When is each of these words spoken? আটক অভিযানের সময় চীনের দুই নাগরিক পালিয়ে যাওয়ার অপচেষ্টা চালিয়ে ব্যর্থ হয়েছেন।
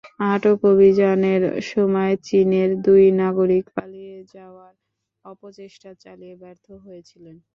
আটক 0.29 0.59
অভিযানের 0.71 1.41
সময় 1.71 2.13
চীনের 2.27 2.69
দুই 2.85 3.03
নাগরিক 3.21 3.65
পালিয়ে 3.75 4.17
যাওয়ার 4.33 4.73
অপচেষ্টা 5.25 5.91
চালিয়ে 6.03 6.35
ব্যর্থ 6.41 6.65
হয়েছেন। 6.83 7.25